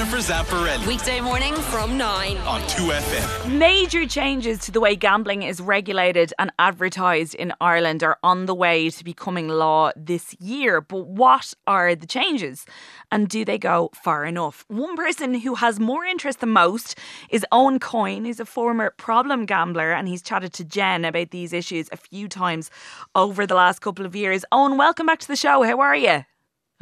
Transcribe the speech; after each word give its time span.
Jennifer 0.00 0.32
Zamparelli 0.32 0.86
Weekday 0.86 1.20
morning 1.20 1.54
from 1.54 1.98
9. 1.98 2.38
on 2.38 2.62
2FM. 2.62 3.58
Major 3.58 4.06
changes 4.06 4.58
to 4.60 4.72
the 4.72 4.80
way 4.80 4.96
gambling 4.96 5.42
is 5.42 5.60
regulated 5.60 6.32
and 6.38 6.50
advertised 6.58 7.34
in 7.34 7.52
Ireland 7.60 8.02
are 8.02 8.16
on 8.22 8.46
the 8.46 8.54
way 8.54 8.88
to 8.88 9.04
becoming 9.04 9.48
law 9.48 9.90
this 9.94 10.34
year. 10.40 10.80
But 10.80 11.06
what 11.06 11.52
are 11.66 11.94
the 11.94 12.06
changes? 12.06 12.64
And 13.12 13.28
do 13.28 13.44
they 13.44 13.58
go 13.58 13.90
far 14.02 14.24
enough? 14.24 14.64
One 14.68 14.96
person 14.96 15.34
who 15.34 15.56
has 15.56 15.78
more 15.78 16.06
interest 16.06 16.40
than 16.40 16.48
most 16.48 16.98
is 17.28 17.44
Owen 17.52 17.78
Coyne. 17.78 18.24
He's 18.24 18.40
a 18.40 18.46
former 18.46 18.94
problem 18.96 19.44
gambler 19.44 19.92
and 19.92 20.08
he's 20.08 20.22
chatted 20.22 20.54
to 20.54 20.64
Jen 20.64 21.04
about 21.04 21.30
these 21.30 21.52
issues 21.52 21.90
a 21.92 21.98
few 21.98 22.26
times 22.26 22.70
over 23.14 23.46
the 23.46 23.54
last 23.54 23.80
couple 23.80 24.06
of 24.06 24.16
years. 24.16 24.46
Owen, 24.50 24.78
welcome 24.78 25.04
back 25.04 25.18
to 25.18 25.28
the 25.28 25.36
show. 25.36 25.62
How 25.62 25.78
are 25.80 25.94
you? 25.94 26.24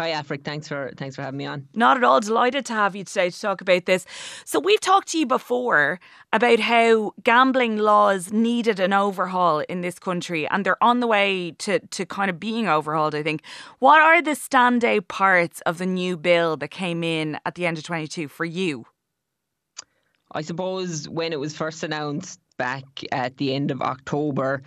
Hi, 0.00 0.10
Afric. 0.10 0.44
Thanks 0.44 0.68
for 0.68 0.92
thanks 0.96 1.16
for 1.16 1.22
having 1.22 1.38
me 1.38 1.46
on. 1.46 1.66
Not 1.74 1.96
at 1.96 2.04
all. 2.04 2.20
Delighted 2.20 2.64
to 2.66 2.72
have 2.72 2.94
you 2.94 3.02
today 3.02 3.30
to 3.30 3.40
talk 3.40 3.60
about 3.60 3.86
this. 3.86 4.06
So, 4.44 4.60
we've 4.60 4.80
talked 4.80 5.08
to 5.08 5.18
you 5.18 5.26
before 5.26 5.98
about 6.32 6.60
how 6.60 7.14
gambling 7.24 7.78
laws 7.78 8.32
needed 8.32 8.78
an 8.78 8.92
overhaul 8.92 9.58
in 9.68 9.80
this 9.80 9.98
country, 9.98 10.46
and 10.46 10.64
they're 10.64 10.80
on 10.80 11.00
the 11.00 11.08
way 11.08 11.50
to, 11.58 11.80
to 11.80 12.06
kind 12.06 12.30
of 12.30 12.38
being 12.38 12.68
overhauled, 12.68 13.16
I 13.16 13.24
think. 13.24 13.42
What 13.80 14.00
are 14.00 14.22
the 14.22 14.36
standout 14.36 15.08
parts 15.08 15.62
of 15.62 15.78
the 15.78 15.86
new 15.86 16.16
bill 16.16 16.56
that 16.58 16.68
came 16.68 17.02
in 17.02 17.40
at 17.44 17.56
the 17.56 17.66
end 17.66 17.78
of 17.78 17.82
22 17.82 18.28
for 18.28 18.44
you? 18.44 18.86
I 20.30 20.42
suppose 20.42 21.08
when 21.08 21.32
it 21.32 21.40
was 21.40 21.56
first 21.56 21.82
announced 21.82 22.38
back 22.56 22.84
at 23.10 23.36
the 23.36 23.52
end 23.52 23.72
of 23.72 23.82
October, 23.82 24.62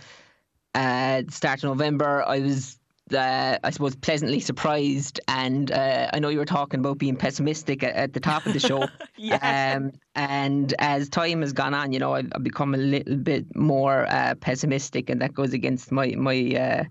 uh, 0.75 1.21
start 1.29 1.63
of 1.63 1.69
November, 1.69 2.21
I 2.27 2.39
was. 2.39 2.80
Uh, 3.13 3.57
I 3.63 3.69
suppose 3.69 3.95
pleasantly 3.95 4.39
surprised, 4.39 5.19
and 5.27 5.71
uh, 5.71 6.09
I 6.13 6.19
know 6.19 6.29
you 6.29 6.39
were 6.39 6.45
talking 6.45 6.79
about 6.79 6.97
being 6.97 7.15
pessimistic 7.15 7.83
at, 7.83 7.95
at 7.95 8.13
the 8.13 8.19
top 8.19 8.45
of 8.45 8.53
the 8.53 8.59
show. 8.59 8.87
Yes. 9.17 9.75
Um, 9.77 9.91
and 10.15 10.73
as 10.79 11.07
time 11.07 11.41
has 11.41 11.53
gone 11.53 11.75
on, 11.75 11.91
you 11.93 11.99
know, 11.99 12.15
I've, 12.15 12.31
I've 12.33 12.43
become 12.43 12.73
a 12.73 12.77
little 12.77 13.17
bit 13.17 13.55
more 13.55 14.07
uh, 14.09 14.33
pessimistic, 14.39 15.11
and 15.11 15.21
that 15.21 15.35
goes 15.35 15.53
against 15.53 15.91
my 15.91 16.15
my 16.17 16.55
uh, 16.55 16.83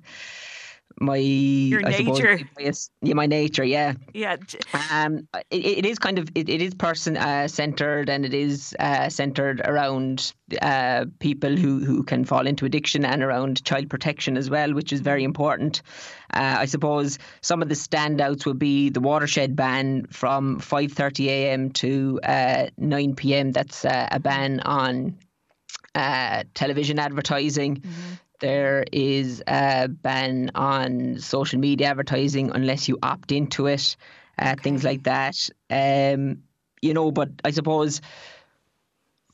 my 1.01 1.17
Your 1.17 1.81
I 1.85 1.93
suppose, 1.93 2.21
nature. 2.21 2.41
my- 2.59 2.73
yeah, 3.03 3.15
my 3.15 3.27
nature. 3.27 3.65
Yeah, 3.65 3.95
Yeah. 4.13 4.37
um, 4.75 5.27
it, 5.51 5.65
it 5.79 5.87
is 5.87 5.99
kind 5.99 6.19
of 6.19 6.29
it, 6.35 6.49
it 6.49 6.61
is 6.61 6.75
person 6.75 7.17
uh, 7.17 7.49
centered 7.49 8.11
and 8.11 8.25
it 8.27 8.35
is 8.35 8.77
uh, 8.79 9.09
centered 9.09 9.61
around 9.65 10.33
uh, 10.61 11.07
people 11.19 11.57
who, 11.57 11.83
who 11.85 12.03
can 12.03 12.25
fall 12.25 12.47
into 12.47 12.67
addiction 12.67 13.05
and 13.05 13.23
around 13.23 13.65
child 13.65 13.89
protection 13.89 14.37
as 14.37 14.51
well, 14.51 14.75
which 14.75 14.93
is 14.93 15.01
very 15.01 15.25
important. 15.25 15.81
Uh, 16.35 16.57
I 16.61 16.67
suppose 16.67 17.19
some 17.41 17.63
of 17.63 17.69
the 17.71 17.75
standouts 17.75 18.45
would 18.47 18.59
be 18.59 18.91
the 18.91 19.01
watershed 19.01 19.57
ban 19.57 20.07
from 20.11 20.61
5:30 20.61 21.27
a.m. 21.29 21.71
to 21.71 22.21
uh, 22.25 22.67
9 22.77 23.15
p.m. 23.15 23.53
That's 23.53 23.85
uh, 23.87 24.09
a 24.13 24.21
ban 24.21 24.61
on 24.61 25.17
uh, 25.95 26.45
television 26.55 26.99
advertising. 26.99 27.83
There 28.41 28.85
is 28.93 29.43
a 29.47 29.89
ban 29.89 30.51
on 30.55 31.19
social 31.19 31.59
media 31.59 31.89
advertising 31.89 32.51
unless 32.51 32.89
you 32.89 32.99
opt 33.03 33.33
into 33.33 33.67
it, 33.67 33.97
uh, 34.39 34.57
things 34.63 34.83
like 34.85 35.05
that. 35.05 35.37
Um, 35.71 36.43
you 36.83 36.95
know, 36.95 37.11
but 37.11 37.29
I 37.45 37.51
suppose 37.51 38.01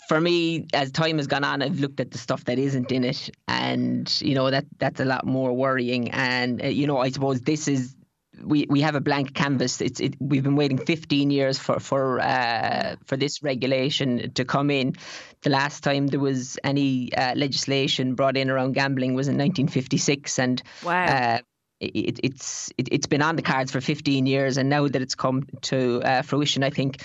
for 0.08 0.20
me, 0.20 0.66
as 0.72 0.92
time 0.92 1.16
has 1.16 1.26
gone 1.26 1.44
on, 1.44 1.62
I've 1.62 1.80
looked 1.80 1.98
at 2.00 2.12
the 2.12 2.18
stuff 2.18 2.44
that 2.44 2.58
isn't 2.58 2.92
in 2.92 3.04
it, 3.04 3.30
and 3.48 4.12
you 4.20 4.34
know 4.34 4.50
that 4.50 4.66
that's 4.78 5.00
a 5.00 5.04
lot 5.04 5.26
more 5.26 5.52
worrying. 5.52 6.10
And 6.10 6.62
uh, 6.62 6.68
you 6.68 6.86
know, 6.86 6.98
I 6.98 7.10
suppose 7.10 7.40
this 7.40 7.66
is 7.66 7.95
we, 8.42 8.66
we 8.68 8.80
have 8.82 8.94
a 8.94 9.00
blank 9.00 9.34
canvas. 9.34 9.80
It's 9.80 10.00
it, 10.00 10.16
we've 10.20 10.42
been 10.42 10.56
waiting 10.56 10.78
15 10.78 11.30
years 11.30 11.58
for 11.58 11.80
for 11.80 12.20
uh, 12.20 12.96
for 13.04 13.16
this 13.16 13.42
regulation 13.42 14.32
to 14.32 14.44
come 14.44 14.70
in. 14.70 14.94
The 15.42 15.50
last 15.50 15.82
time 15.82 16.06
there 16.08 16.20
was 16.20 16.58
any 16.64 17.12
uh, 17.14 17.34
legislation 17.34 18.14
brought 18.14 18.36
in 18.36 18.50
around 18.50 18.72
gambling 18.72 19.14
was 19.14 19.28
in 19.28 19.34
1956, 19.34 20.38
and 20.38 20.62
Wow. 20.84 21.06
uh, 21.06 21.38
it, 21.80 22.20
it's 22.22 22.70
it, 22.78 22.88
it's 22.90 23.06
been 23.06 23.22
on 23.22 23.36
the 23.36 23.42
cards 23.42 23.70
for 23.72 23.80
15 23.80 24.26
years, 24.26 24.56
and 24.56 24.68
now 24.68 24.88
that 24.88 25.02
it's 25.02 25.14
come 25.14 25.46
to 25.62 26.02
uh, 26.02 26.22
fruition, 26.22 26.62
I 26.62 26.70
think. 26.70 27.02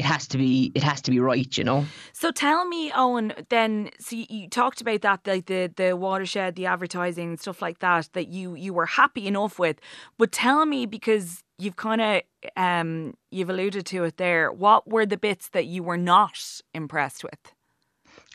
It 0.00 0.06
has 0.06 0.26
to 0.28 0.38
be. 0.38 0.72
It 0.74 0.82
has 0.82 1.02
to 1.02 1.10
be 1.10 1.20
right, 1.20 1.58
you 1.58 1.62
know. 1.62 1.84
So 2.14 2.30
tell 2.30 2.64
me, 2.64 2.90
Owen. 2.94 3.34
Then, 3.50 3.90
so 3.98 4.16
you, 4.16 4.24
you 4.30 4.48
talked 4.48 4.80
about 4.80 5.02
that, 5.02 5.26
like 5.26 5.44
the 5.44 5.70
the 5.76 5.94
watershed, 5.94 6.56
the 6.56 6.64
advertising, 6.64 7.28
and 7.28 7.38
stuff 7.38 7.60
like 7.60 7.80
that. 7.80 8.08
That 8.14 8.28
you 8.28 8.54
you 8.54 8.72
were 8.72 8.86
happy 8.86 9.26
enough 9.26 9.58
with. 9.58 9.78
But 10.16 10.32
tell 10.32 10.64
me, 10.64 10.86
because 10.86 11.44
you've 11.58 11.76
kind 11.76 12.00
of 12.00 12.22
um 12.56 13.12
you've 13.30 13.50
alluded 13.50 13.84
to 13.86 14.04
it 14.04 14.16
there. 14.16 14.50
What 14.50 14.88
were 14.88 15.04
the 15.04 15.18
bits 15.18 15.50
that 15.50 15.66
you 15.66 15.82
were 15.82 15.98
not 15.98 16.62
impressed 16.72 17.22
with? 17.22 17.52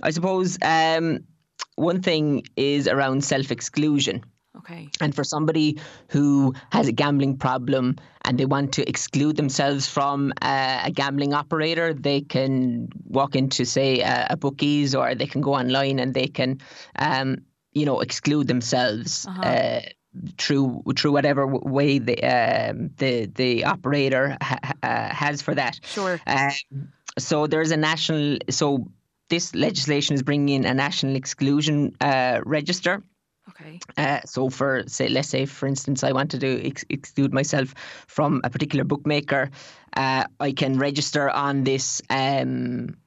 I 0.04 0.12
suppose 0.12 0.60
um, 0.62 1.22
one 1.78 2.04
thing 2.04 2.44
is 2.58 2.88
around 2.88 3.24
self 3.24 3.50
exclusion. 3.50 4.24
Okay. 4.58 4.90
And 5.02 5.14
for 5.14 5.24
somebody 5.24 5.80
who 6.10 6.54
has 6.72 6.88
a 6.88 6.92
gambling 6.92 7.38
problem 7.38 7.98
and 8.24 8.38
they 8.38 8.46
want 8.46 8.74
to 8.74 8.88
exclude 8.88 9.36
themselves 9.36 9.88
from 9.88 10.34
uh, 10.42 10.82
a 10.86 10.92
gambling 10.92 11.34
operator, 11.34 11.94
they 11.94 12.22
can 12.22 12.90
walk 13.06 13.36
into, 13.36 13.66
say, 13.66 14.00
a, 14.00 14.28
a 14.32 14.38
bookies 14.38 14.96
or 14.96 15.16
they 15.16 15.28
can 15.28 15.42
go 15.42 15.54
online 15.54 16.00
and 16.00 16.14
they 16.14 16.28
can, 16.28 16.60
um, 16.98 17.38
you 17.74 17.86
know, 17.86 18.00
exclude 18.00 18.48
themselves. 18.48 19.26
uh 19.28 19.82
through 20.38 20.82
through 20.96 21.12
whatever 21.12 21.46
way 21.46 22.00
the 22.00 22.16
um, 22.24 22.90
the 22.98 23.26
the 23.26 23.66
operator 23.66 24.38
ha- 24.42 24.60
ha- 24.64 24.74
uh, 24.82 25.14
has 25.14 25.42
for 25.42 25.54
that. 25.54 25.80
Sure. 25.84 26.22
Um, 26.26 26.52
so 27.20 27.48
there's 27.48 27.72
a 27.72 27.78
national. 27.78 28.38
So 28.50 28.88
this 29.30 29.54
legislation 29.54 30.16
is 30.16 30.24
bringing 30.24 30.64
in 30.64 30.66
a 30.66 30.74
national 30.74 31.16
exclusion 31.16 31.96
uh, 32.00 32.40
register. 32.46 33.04
Okay. 33.50 33.80
Uh, 33.98 34.20
so 34.26 34.50
for 34.50 34.84
say, 34.88 35.08
let's 35.08 35.30
say 35.30 35.46
for 35.46 35.68
instance, 35.68 36.04
I 36.04 36.12
wanted 36.12 36.42
to 36.42 36.68
ex- 36.68 36.86
exclude 36.90 37.34
myself 37.34 37.74
from 38.08 38.42
a 38.44 38.50
particular 38.50 38.84
bookmaker, 38.84 39.52
uh, 39.96 40.26
I 40.40 40.52
can 40.52 40.78
register 40.80 41.30
on 41.30 41.64
this 41.64 42.02
um, 42.10 42.98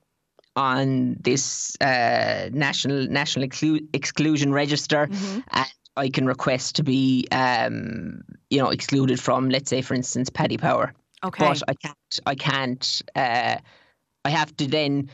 on 0.57 1.17
this 1.21 1.77
uh, 1.81 2.51
national 2.53 3.07
national 3.09 3.47
exclu- 3.47 3.87
exclusion 3.93 4.53
register, 4.53 5.09
Mm-hmm. 5.09 5.41
and 5.51 5.69
I 5.97 6.09
can 6.09 6.27
request 6.27 6.77
to 6.77 6.85
be 6.85 7.27
um, 7.33 8.23
you 8.51 8.59
know 8.59 8.71
excluded 8.71 9.21
from, 9.21 9.51
let's 9.51 9.69
say 9.71 9.83
for 9.83 9.95
instance, 9.95 10.31
Paddy 10.31 10.57
Power. 10.57 10.95
Okay. 11.25 11.45
But 11.47 11.63
I 11.69 11.75
can't. 11.75 12.21
I 12.27 12.35
can't. 12.37 13.03
Uh, 13.17 13.57
I 14.25 14.31
have 14.31 14.57
to 14.59 14.67
then 14.67 15.11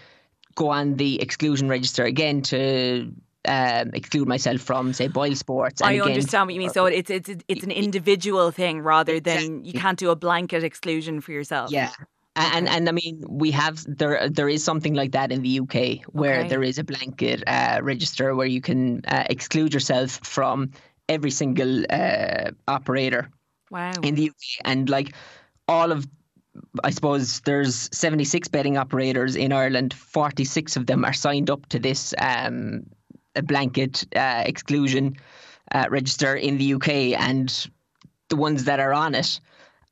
go 0.54 0.68
on 0.68 0.96
the 0.96 1.20
exclusion 1.20 1.68
register 1.68 2.04
again 2.04 2.42
to 2.42 3.10
um, 3.46 3.90
exclude 3.94 4.26
myself 4.28 4.60
from, 4.60 4.92
say, 4.92 5.08
Boyle 5.08 5.34
Sports. 5.34 5.80
And 5.80 5.90
I 5.90 5.92
again, 5.94 6.08
understand 6.08 6.46
what 6.46 6.54
you 6.54 6.60
mean. 6.60 6.70
So 6.70 6.86
it's 6.86 7.10
it's 7.10 7.30
it's 7.48 7.64
an 7.64 7.70
individual 7.70 8.50
thing 8.50 8.80
rather 8.80 9.20
than 9.20 9.64
you 9.64 9.72
can't 9.72 9.98
do 9.98 10.10
a 10.10 10.16
blanket 10.16 10.64
exclusion 10.64 11.20
for 11.20 11.32
yourself. 11.32 11.70
Yeah. 11.70 11.90
And 12.36 12.68
and 12.68 12.88
I 12.88 12.92
mean 12.92 13.22
we 13.28 13.52
have 13.52 13.84
there 13.86 14.28
there 14.28 14.48
is 14.48 14.64
something 14.64 14.94
like 14.94 15.12
that 15.12 15.30
in 15.30 15.42
the 15.42 15.60
UK 15.60 16.04
where 16.12 16.40
Okay. 16.40 16.48
there 16.48 16.64
is 16.64 16.78
a 16.78 16.84
blanket 16.84 17.44
uh, 17.46 17.78
register 17.82 18.34
where 18.34 18.46
you 18.48 18.60
can 18.60 19.02
uh, 19.06 19.24
exclude 19.30 19.72
yourself 19.72 20.18
from 20.24 20.70
every 21.08 21.30
single 21.30 21.84
uh, 21.90 22.50
operator 22.66 23.30
Wow. 23.70 23.92
in 24.02 24.14
the 24.16 24.30
UK 24.30 24.36
and 24.64 24.90
like 24.90 25.14
all 25.68 25.92
of 25.92 26.06
I 26.84 26.90
suppose 26.90 27.40
there's 27.40 27.88
76 27.92 28.48
betting 28.48 28.76
operators 28.78 29.36
in 29.36 29.52
Ireland 29.52 29.94
46 29.94 30.76
of 30.76 30.86
them 30.86 31.04
are 31.04 31.12
signed 31.12 31.50
up 31.50 31.66
to 31.68 31.78
this 31.78 32.14
um, 32.18 32.82
a 33.36 33.42
blanket 33.42 34.04
uh, 34.16 34.42
exclusion 34.46 35.16
uh, 35.72 35.86
register 35.90 36.34
in 36.34 36.58
the 36.58 36.74
UK 36.74 36.88
and 37.18 37.68
the 38.28 38.36
ones 38.36 38.64
that 38.64 38.80
are 38.80 38.92
on 38.92 39.14
it 39.14 39.40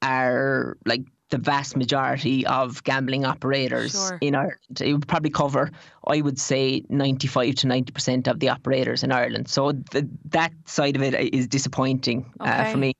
are 0.03 0.76
like 0.86 1.03
the 1.30 1.38
vast 1.38 1.76
majority 1.76 2.46
of 2.46 2.84
gambling 2.84 3.25
operators 3.25 3.93
Sure. 3.93 4.19
in 4.20 4.34
Ireland. 4.34 4.81
It 4.81 4.93
would 4.93 5.08
probably 5.08 5.31
cover, 5.31 5.70
I 6.06 6.20
would 6.20 6.38
say, 6.38 6.84
95 6.90 7.55
to 7.56 7.66
90% 7.66 8.28
of 8.28 8.38
the 8.38 8.50
operators 8.50 9.02
in 9.02 9.12
Ireland. 9.12 9.49
So 9.49 9.72
th- 9.72 10.05
that 10.26 10.52
side 10.66 10.94
of 10.96 11.02
it 11.02 11.14
is 11.34 11.46
disappointing 11.49 12.31
uh, 12.40 12.44
Okay. 12.44 12.72
for 12.72 12.78
me. 12.78 12.93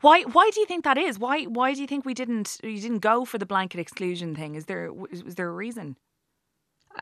Why 0.00 0.22
why 0.22 0.50
do 0.52 0.58
you 0.60 0.66
think 0.66 0.84
that 0.84 0.98
is? 0.98 1.20
Why 1.20 1.44
why 1.44 1.72
do 1.72 1.80
you 1.80 1.86
think 1.86 2.04
we 2.04 2.12
didn't 2.14 2.58
you 2.64 2.80
didn't 2.80 2.98
go 2.98 3.24
for 3.24 3.38
the 3.38 3.46
blanket 3.46 3.78
exclusion 3.78 4.34
thing? 4.34 4.56
Is 4.56 4.64
there 4.66 4.92
was, 4.92 5.22
was 5.22 5.34
there 5.36 5.48
a 5.48 5.52
reason? 5.52 5.96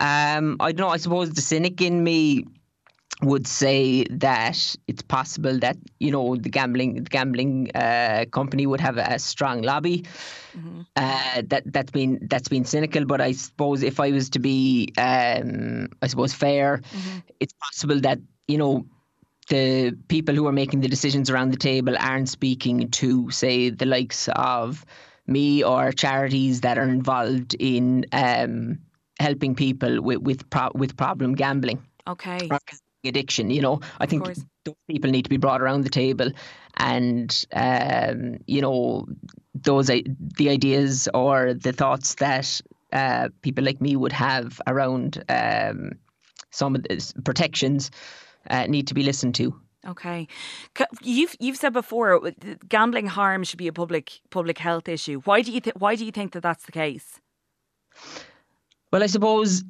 Um, 0.00 0.56
I 0.60 0.72
don't 0.72 0.86
know. 0.86 0.88
I 0.92 0.98
suppose 0.98 1.30
the 1.30 1.40
cynic 1.40 1.80
in 1.80 2.04
me 2.04 2.44
would 3.22 3.46
say 3.46 4.04
that 4.04 4.76
it's 4.86 5.02
possible 5.02 5.58
that 5.58 5.76
you 6.00 6.10
know 6.10 6.36
the 6.36 6.50
gambling 6.50 6.94
the 6.94 7.10
gambling 7.10 7.70
uh, 7.74 8.24
company 8.30 8.66
would 8.66 8.80
have 8.80 8.98
a 8.98 9.18
strong 9.18 9.62
lobby. 9.62 10.04
Uh, 10.96 11.42
that 11.46 11.62
that's 11.66 11.90
been 11.90 12.18
that's 12.30 12.48
been 12.48 12.64
cynical, 12.64 13.04
but 13.04 13.20
I 13.20 13.32
suppose 13.32 13.82
if 13.82 14.00
I 14.00 14.10
was 14.12 14.30
to 14.30 14.38
be, 14.38 14.88
um, 14.96 15.88
I 16.00 16.06
suppose 16.06 16.32
fair, 16.32 16.80
it's 17.38 17.52
possible 17.54 18.00
that 18.00 18.18
you 18.48 18.56
know 18.56 18.86
the 19.48 19.96
people 20.08 20.34
who 20.34 20.46
are 20.46 20.52
making 20.52 20.80
the 20.80 20.88
decisions 20.88 21.30
around 21.30 21.52
the 21.52 21.58
table 21.58 21.94
aren't 22.00 22.28
speaking 22.30 22.88
to 22.90 23.30
say 23.30 23.68
the 23.70 23.84
likes 23.84 24.28
of 24.36 24.86
me 25.26 25.62
or 25.62 25.92
charities 25.92 26.62
that 26.62 26.78
are 26.78 26.88
involved 26.88 27.54
in 27.58 28.06
um, 28.12 28.78
helping 29.20 29.54
people 29.54 30.00
with 30.00 30.18
with, 30.18 30.48
pro- 30.48 30.72
with 30.74 30.96
problem 30.96 31.34
gambling 31.34 31.82
Okay. 32.08 32.48
or 32.50 32.58
addiction. 33.08 33.50
You 33.50 33.62
know, 33.62 33.80
I 34.00 34.06
think 34.06 34.24
those 34.24 34.74
people 34.88 35.10
need 35.10 35.24
to 35.24 35.30
be 35.30 35.36
brought 35.36 35.62
around 35.62 35.82
the 35.82 35.90
table, 35.90 36.30
and 36.76 37.46
um, 37.52 38.38
you 38.46 38.60
know, 38.60 39.06
those 39.54 39.86
the 39.86 40.48
ideas 40.48 41.08
or 41.14 41.54
the 41.54 41.72
thoughts 41.72 42.14
that 42.16 42.60
uh, 42.92 43.28
people 43.42 43.64
like 43.64 43.80
me 43.80 43.96
would 43.96 44.12
have 44.12 44.60
around 44.66 45.22
um, 45.28 45.92
some 46.50 46.74
of 46.74 46.82
the 46.82 47.12
protections 47.24 47.90
uh, 48.50 48.66
need 48.66 48.86
to 48.88 48.94
be 48.94 49.02
listened 49.02 49.34
to. 49.36 49.54
Okay. 49.86 50.26
You've 51.02 51.36
you've 51.38 51.56
said 51.56 51.72
before 51.72 52.26
uh, 52.26 52.30
gambling 52.68 53.06
harm 53.06 53.44
should 53.44 53.58
be 53.58 53.68
a 53.68 53.72
public 53.72 54.20
public 54.30 54.58
health 54.58 54.88
issue. 54.88 55.20
Why 55.20 55.42
do 55.42 55.52
you 55.52 55.60
th- 55.60 55.76
why 55.76 55.94
do 55.94 56.04
you 56.04 56.12
think 56.12 56.32
that 56.32 56.42
that's 56.42 56.64
the 56.64 56.72
case? 56.72 57.20
Well, 58.92 59.02
I 59.02 59.06
suppose 59.06 59.64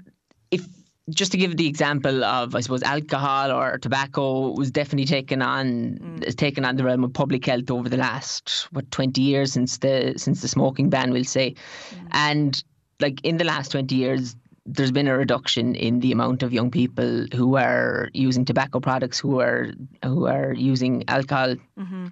if 0.50 0.66
just 1.10 1.32
to 1.32 1.38
give 1.38 1.56
the 1.56 1.66
example 1.66 2.24
of, 2.24 2.54
I 2.54 2.60
suppose, 2.60 2.82
alcohol 2.82 3.52
or 3.52 3.78
tobacco 3.78 4.50
was 4.50 4.70
definitely 4.70 5.06
taken 5.06 5.40
on 5.40 5.98
mm. 6.02 6.24
has 6.24 6.34
taken 6.34 6.64
on 6.64 6.76
the 6.76 6.84
realm 6.84 7.04
of 7.04 7.12
public 7.12 7.46
health 7.46 7.70
over 7.70 7.88
the 7.88 7.96
last 7.96 8.66
what 8.72 8.90
twenty 8.90 9.22
years 9.22 9.52
since 9.52 9.78
the 9.78 10.14
since 10.16 10.42
the 10.42 10.48
smoking 10.48 10.90
ban, 10.90 11.12
we'll 11.12 11.24
say, 11.24 11.54
mm. 11.90 12.08
and 12.12 12.64
like 13.00 13.20
in 13.24 13.36
the 13.36 13.44
last 13.44 13.72
twenty 13.72 13.94
years. 13.94 14.36
There's 14.68 14.90
been 14.90 15.06
a 15.06 15.16
reduction 15.16 15.76
in 15.76 16.00
the 16.00 16.10
amount 16.10 16.42
of 16.42 16.52
young 16.52 16.72
people 16.72 17.28
who 17.32 17.54
are 17.54 18.10
using 18.12 18.44
tobacco 18.44 18.80
products, 18.80 19.16
who 19.16 19.38
are 19.38 19.70
who 20.02 20.26
are 20.26 20.52
using 20.54 21.04
alcohol, 21.06 21.54
mm-hmm. 21.78 22.06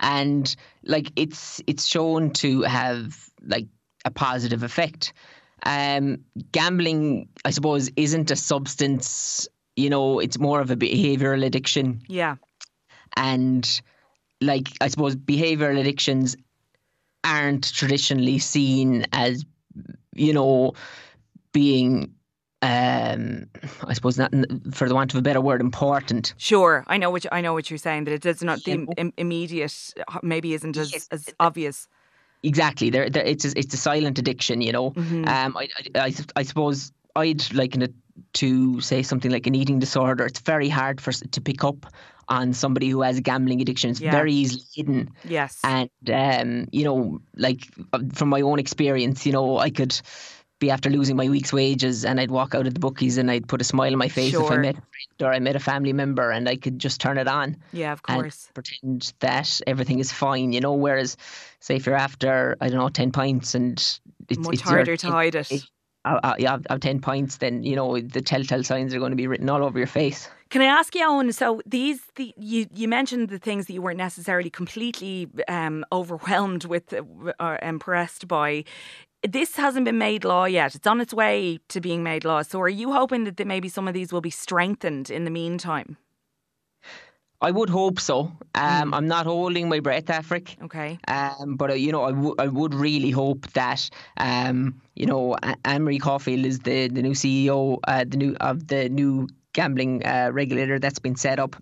and 0.00 0.56
like 0.84 1.12
it's 1.16 1.60
it's 1.66 1.84
shown 1.84 2.30
to 2.30 2.62
have 2.62 3.28
like 3.42 3.66
a 4.06 4.10
positive 4.10 4.62
effect. 4.62 5.12
Um, 5.64 6.18
gambling, 6.50 7.28
I 7.44 7.50
suppose, 7.50 7.90
isn't 7.96 8.30
a 8.30 8.36
substance. 8.36 9.48
You 9.76 9.90
know, 9.90 10.18
it's 10.18 10.38
more 10.38 10.60
of 10.60 10.70
a 10.70 10.76
behavioral 10.76 11.44
addiction, 11.46 12.02
Yeah. 12.08 12.36
and 13.16 13.80
like 14.40 14.68
I 14.80 14.88
suppose 14.88 15.14
behavioral 15.16 15.78
addictions 15.80 16.36
aren't 17.24 17.72
traditionally 17.72 18.38
seen 18.40 19.06
as, 19.12 19.44
you 20.14 20.32
know, 20.34 20.72
being. 21.52 22.14
Um, 22.64 23.46
I 23.84 23.92
suppose 23.92 24.16
not, 24.18 24.32
for 24.72 24.88
the 24.88 24.94
want 24.94 25.12
of 25.12 25.18
a 25.18 25.22
better 25.22 25.40
word, 25.40 25.60
important. 25.60 26.32
Sure. 26.36 26.84
I 26.86 26.96
know 26.96 27.10
what 27.10 27.24
you, 27.24 27.30
I 27.32 27.40
know 27.40 27.54
what 27.54 27.68
you're 27.70 27.78
saying 27.78 28.04
that 28.04 28.12
it 28.14 28.22
does 28.22 28.40
not 28.40 28.62
the 28.62 28.70
im- 28.72 28.88
im- 28.96 29.12
immediate 29.16 29.74
uh, 30.06 30.20
maybe 30.22 30.54
isn't 30.54 30.76
as, 30.76 31.08
as 31.10 31.28
obvious. 31.40 31.88
Exactly. 32.42 32.90
There, 32.90 33.04
it's 33.04 33.44
a, 33.44 33.58
it's 33.58 33.74
a 33.74 33.76
silent 33.78 34.18
addiction. 34.18 34.60
You 34.60 34.72
know. 34.72 34.90
Mm-hmm. 34.92 35.28
Um, 35.28 35.56
I, 35.56 35.68
I, 35.94 36.00
I, 36.06 36.14
I 36.36 36.42
suppose 36.42 36.92
I'd 37.16 37.52
liken 37.54 37.82
it 37.82 37.94
to 38.34 38.80
say 38.80 39.02
something 39.02 39.30
like 39.30 39.46
an 39.46 39.54
eating 39.54 39.78
disorder. 39.78 40.26
It's 40.26 40.40
very 40.40 40.68
hard 40.68 41.00
for 41.00 41.12
to 41.12 41.40
pick 41.40 41.64
up 41.64 41.86
on 42.28 42.52
somebody 42.52 42.88
who 42.88 43.02
has 43.02 43.18
a 43.18 43.20
gambling 43.20 43.60
addiction. 43.60 43.90
It's 43.90 44.00
Yeah. 44.00 44.10
very 44.12 44.32
easily 44.32 44.62
hidden. 44.74 45.10
Yes. 45.24 45.58
And 45.64 45.90
um, 46.12 46.68
you 46.72 46.84
know, 46.84 47.20
like 47.36 47.68
uh, 47.92 48.00
from 48.14 48.28
my 48.28 48.40
own 48.40 48.58
experience, 48.58 49.26
you 49.26 49.32
know, 49.32 49.58
I 49.58 49.70
could 49.70 50.00
be 50.62 50.70
after 50.70 50.88
losing 50.88 51.16
my 51.16 51.28
week's 51.28 51.52
wages 51.52 52.04
and 52.04 52.20
I'd 52.20 52.30
walk 52.30 52.54
out 52.54 52.66
of 52.66 52.74
the 52.74 52.80
bookies 52.80 53.18
and 53.18 53.30
I'd 53.30 53.48
put 53.48 53.60
a 53.60 53.64
smile 53.64 53.92
on 53.92 53.98
my 53.98 54.08
face 54.08 54.32
if 54.32 54.50
I 54.50 54.56
met 54.56 54.76
a 54.76 54.80
friend 54.80 55.20
or 55.22 55.32
I 55.34 55.38
met 55.40 55.56
a 55.56 55.60
family 55.60 55.92
member 55.92 56.30
and 56.30 56.48
I 56.48 56.56
could 56.56 56.78
just 56.78 57.00
turn 57.00 57.18
it 57.18 57.26
on 57.28 57.56
yeah, 57.72 57.92
of 57.92 58.00
and 58.08 58.22
course. 58.22 58.48
pretend 58.54 59.12
that 59.20 59.60
everything 59.66 59.98
is 59.98 60.12
fine, 60.12 60.52
you 60.52 60.60
know. 60.60 60.72
Whereas, 60.74 61.16
say, 61.60 61.74
if 61.76 61.84
you're 61.84 61.96
after, 61.96 62.56
I 62.60 62.68
don't 62.68 62.78
know, 62.78 62.88
10 62.88 63.10
pints 63.10 63.54
and 63.56 63.76
it's, 64.28 64.38
Much 64.38 64.54
it's 64.54 64.64
your- 64.64 64.74
harder 64.74 64.96
to 64.96 65.10
hide 65.10 65.34
it. 65.34 65.64
uh, 66.04 66.34
yeah, 66.38 66.58
of 66.70 66.80
10 66.80 67.00
pints, 67.00 67.38
then, 67.38 67.64
you 67.64 67.74
know, 67.76 68.00
the 68.00 68.20
telltale 68.22 68.62
signs 68.64 68.94
are 68.94 68.98
going 69.00 69.12
to 69.12 69.16
be 69.16 69.26
written 69.26 69.50
all 69.50 69.64
over 69.64 69.78
your 69.78 69.86
face. 69.88 70.28
Can 70.50 70.62
I 70.62 70.66
ask 70.66 70.94
you, 70.94 71.04
Owen? 71.08 71.32
So 71.32 71.62
these, 71.66 72.00
the 72.16 72.34
you 72.36 72.66
you 72.74 72.86
mentioned 72.86 73.30
the 73.30 73.38
things 73.38 73.66
that 73.66 73.72
you 73.72 73.80
weren't 73.80 73.96
necessarily 73.98 74.50
completely 74.50 75.26
um, 75.48 75.82
overwhelmed 75.90 76.66
with 76.66 76.92
uh, 76.92 77.32
or 77.40 77.58
impressed 77.62 78.28
by. 78.28 78.64
This 79.28 79.56
hasn't 79.56 79.84
been 79.84 79.98
made 79.98 80.24
law 80.24 80.46
yet. 80.46 80.74
It's 80.74 80.86
on 80.86 81.00
its 81.00 81.14
way 81.14 81.58
to 81.68 81.80
being 81.80 82.02
made 82.02 82.24
law. 82.24 82.42
So 82.42 82.60
are 82.60 82.68
you 82.68 82.92
hoping 82.92 83.24
that 83.24 83.46
maybe 83.46 83.68
some 83.68 83.86
of 83.86 83.94
these 83.94 84.12
will 84.12 84.20
be 84.20 84.30
strengthened 84.30 85.10
in 85.10 85.24
the 85.24 85.30
meantime? 85.30 85.96
I 87.40 87.50
would 87.50 87.70
hope 87.70 87.98
so. 87.98 88.32
Um, 88.54 88.94
I'm 88.94 89.08
not 89.08 89.26
holding 89.26 89.68
my 89.68 89.80
breath, 89.80 90.10
Afric. 90.10 90.56
Okay. 90.62 90.98
Um, 91.08 91.56
but 91.56 91.70
uh, 91.70 91.74
you 91.74 91.90
know, 91.90 92.04
I 92.38 92.46
would 92.46 92.72
really 92.72 93.10
hope 93.10 93.48
that 93.52 93.90
um, 94.16 94.80
you 94.94 95.06
know, 95.06 95.36
A- 95.42 95.56
Anne-Marie 95.64 95.98
Caulfield 95.98 96.46
is 96.46 96.60
the 96.60 96.86
the 96.88 97.02
new 97.02 97.14
CEO, 97.14 97.78
uh, 97.88 98.04
the 98.06 98.16
new 98.16 98.36
of 98.40 98.68
the 98.68 98.88
new 98.88 99.28
gambling 99.52 100.04
uh, 100.06 100.30
regulator 100.32 100.78
that's 100.78 100.98
been 100.98 101.16
set 101.16 101.38
up. 101.38 101.56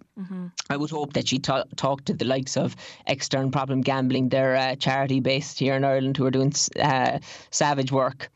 I 0.68 0.76
would 0.76 0.90
hope 0.90 1.14
that 1.14 1.26
she 1.28 1.38
ta- 1.38 1.64
talk 1.76 2.04
to 2.04 2.14
the 2.14 2.24
likes 2.24 2.56
of 2.56 2.76
Extern 3.08 3.50
Problem 3.50 3.80
Gambling, 3.80 4.28
their 4.28 4.54
uh, 4.56 4.76
charity 4.76 5.20
based 5.20 5.58
here 5.58 5.74
in 5.74 5.84
Ireland, 5.84 6.16
who 6.16 6.26
are 6.26 6.30
doing 6.30 6.52
uh, 6.80 7.18
savage 7.50 7.90
work 7.90 8.30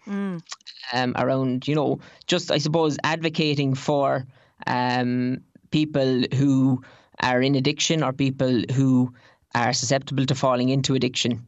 um, 0.92 1.12
around, 1.16 1.68
you 1.68 1.74
know, 1.74 2.00
just 2.26 2.50
I 2.50 2.58
suppose 2.58 2.96
advocating 3.04 3.74
for 3.74 4.26
um, 4.66 5.38
people 5.70 6.22
who 6.34 6.82
are 7.22 7.40
in 7.40 7.54
addiction 7.54 8.02
or 8.02 8.12
people 8.12 8.62
who 8.74 9.12
are 9.54 9.72
susceptible 9.72 10.26
to 10.26 10.34
falling 10.34 10.68
into 10.70 10.94
addiction, 10.94 11.46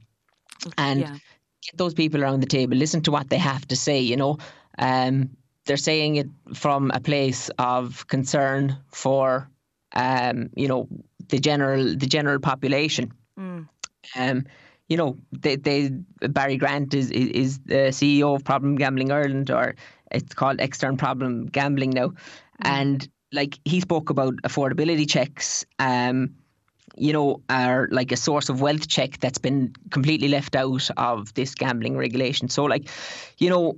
and 0.79 1.01
Yeah. 1.01 1.17
get 1.63 1.77
those 1.77 1.95
people 1.95 2.23
around 2.23 2.41
the 2.41 2.47
table, 2.47 2.77
listen 2.77 3.03
to 3.03 3.11
what 3.11 3.29
they 3.29 3.39
have 3.39 3.67
to 3.69 3.77
say. 3.77 4.01
You 4.01 4.17
know, 4.17 4.39
um, 4.79 5.31
they're 5.67 5.77
saying 5.77 6.17
it 6.17 6.29
from 6.55 6.91
a 6.95 7.01
place 7.01 7.51
of 7.59 8.07
concern 8.07 8.77
for, 8.93 9.49
um, 9.95 10.49
you 10.57 10.69
know, 10.69 10.89
the 11.29 11.39
general 11.39 11.85
the 11.97 12.07
general 12.07 12.39
population. 12.39 13.13
Um, 14.17 14.47
you 14.89 14.97
know, 14.97 15.17
they, 15.33 15.57
they 15.57 15.91
Barry 16.21 16.57
Grant 16.57 16.95
is, 16.95 17.11
is 17.11 17.59
the 17.61 17.91
CEO 17.91 18.37
of 18.37 18.45
Problem 18.45 18.77
Gambling 18.77 19.11
Ireland, 19.11 19.51
or 19.51 19.75
it's 20.13 20.35
called 20.35 20.59
Extern 20.59 20.97
Problem 20.97 21.47
Gambling 21.47 21.91
now, 21.91 22.13
and 22.61 23.09
like 23.33 23.59
he 23.65 23.81
spoke 23.81 24.11
about 24.11 24.35
affordability 24.45 25.09
checks. 25.09 25.65
Um, 25.81 26.35
you 26.97 27.13
know, 27.13 27.41
are 27.51 27.89
like 27.91 28.13
a 28.13 28.17
source 28.17 28.49
of 28.49 28.61
wealth 28.61 28.89
check 28.89 29.19
that's 29.19 29.39
been 29.39 29.75
completely 29.91 30.29
left 30.29 30.57
out 30.57 30.89
of 30.97 31.35
this 31.35 31.55
gambling 31.55 31.97
regulation. 31.97 32.49
So, 32.49 32.65
like, 32.65 32.89
you 33.39 33.51
know, 33.51 33.75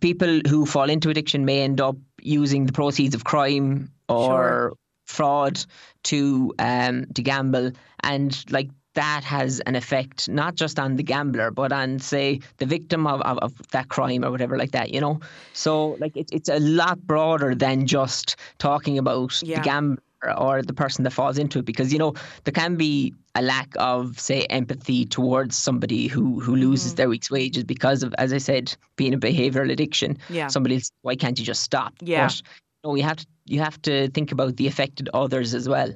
people 0.00 0.40
who 0.48 0.64
fall 0.66 0.88
into 0.88 1.10
addiction 1.10 1.44
may 1.44 1.60
end 1.62 1.80
up 1.80 1.96
using 2.22 2.66
the 2.66 2.72
proceeds 2.72 3.14
of 3.14 3.24
crime 3.24 3.90
or 4.08 4.24
Sure. 4.24 4.72
fraud 5.06 5.64
to 6.04 6.52
um 6.58 7.04
to 7.14 7.22
gamble, 7.22 7.72
and 8.02 8.44
like 8.50 8.70
that 8.94 9.24
has 9.24 9.60
an 9.66 9.74
effect 9.74 10.28
not 10.28 10.54
just 10.54 10.78
on 10.78 10.94
the 10.96 11.02
gambler 11.02 11.50
but 11.50 11.72
on 11.72 11.98
say 11.98 12.38
the 12.58 12.66
victim 12.66 13.06
of, 13.08 13.20
of, 13.22 13.38
of 13.38 13.52
that 13.72 13.88
crime 13.88 14.24
or 14.24 14.30
whatever 14.30 14.56
like 14.56 14.70
that 14.70 14.90
you 14.94 15.00
know 15.00 15.18
so 15.52 15.96
like 15.98 16.16
it's 16.16 16.30
it's 16.32 16.48
a 16.48 16.60
lot 16.60 17.00
broader 17.04 17.56
than 17.56 17.86
just 17.88 18.36
talking 18.58 18.96
about 18.96 19.42
Yeah. 19.42 19.56
the 19.56 19.62
gambler 19.62 19.98
or 20.32 20.62
the 20.62 20.72
person 20.72 21.04
that 21.04 21.10
falls 21.12 21.38
into 21.38 21.58
it 21.58 21.64
because 21.64 21.92
you 21.92 21.98
know 21.98 22.14
there 22.44 22.52
can 22.52 22.76
be 22.76 23.12
a 23.34 23.42
lack 23.42 23.68
of 23.76 24.18
say 24.18 24.44
empathy 24.46 25.04
towards 25.04 25.56
somebody 25.56 26.06
who 26.06 26.40
who 26.40 26.54
loses 26.56 26.92
Mm-hmm. 26.92 26.96
their 26.96 27.08
week's 27.08 27.30
wages 27.30 27.64
because 27.64 28.02
of 28.02 28.14
as 28.18 28.32
i 28.32 28.38
said 28.38 28.74
being 28.96 29.14
a 29.14 29.18
behavioral 29.18 29.70
addiction 29.72 30.16
Yeah. 30.30 30.48
somebody 30.48 30.76
else 30.76 30.90
why 31.02 31.16
can't 31.16 31.38
you 31.38 31.44
just 31.44 31.62
stop 31.62 31.92
Yeah. 32.00 32.26
but 32.26 32.42
no 32.84 32.94
you 32.94 33.02
have 33.02 33.16
to 33.16 33.26
you 33.46 33.60
have 33.60 33.80
to 33.82 34.08
think 34.10 34.32
about 34.32 34.56
the 34.56 34.66
affected 34.66 35.08
others 35.12 35.54
as 35.54 35.68
well 35.68 35.92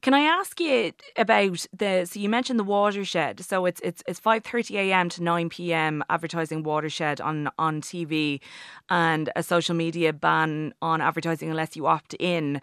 Can 0.00 0.14
I 0.14 0.20
ask 0.20 0.60
you 0.60 0.92
about 1.16 1.66
the? 1.76 2.04
So 2.06 2.20
you 2.20 2.28
mentioned 2.28 2.58
the 2.60 2.64
watershed. 2.64 3.40
So 3.40 3.66
it's 3.66 3.80
it's 3.82 4.00
it's 4.06 4.20
five 4.20 4.44
thirty 4.44 4.78
a.m. 4.78 5.08
to 5.08 5.22
nine 5.22 5.48
p.m. 5.48 6.04
advertising 6.08 6.62
watershed 6.62 7.20
on 7.20 7.50
on 7.58 7.80
TV, 7.80 8.40
and 8.88 9.28
a 9.34 9.42
social 9.42 9.74
media 9.74 10.12
ban 10.12 10.72
on 10.80 11.00
advertising 11.00 11.50
unless 11.50 11.74
you 11.76 11.86
opt 11.88 12.14
in. 12.20 12.60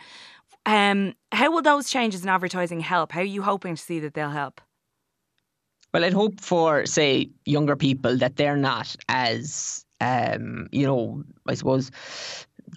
Um, 0.65 1.13
how 1.31 1.51
will 1.51 1.62
those 1.62 1.89
changes 1.89 2.24
in 2.24 2.29
advertising 2.29 2.79
help? 2.79 3.12
How 3.12 3.22
are 3.22 3.24
you 3.24 3.41
hoping 3.41 3.75
to 3.75 3.81
see 3.81 4.00
that 4.00 4.13
they'll 4.13 4.29
help? 4.29 4.62
Well, 5.93 6.03
I'd 6.03 6.13
hope 6.13 6.41
for, 6.41 6.86
say, 6.86 7.29
younger 7.45 7.75
people 7.75 8.17
that 8.17 8.36
they're 8.36 8.57
not 8.57 8.95
as, 9.07 9.86
um, 10.01 10.67
you 10.72 10.86
know, 10.86 11.24
I 11.48 11.53
suppose 11.53 11.91